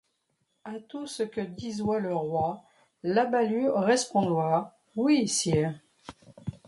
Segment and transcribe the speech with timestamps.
[0.65, 2.59] A tout ce que disoyt le Roy,
[3.03, 5.75] La Balue respondoyt:«Oui, sire.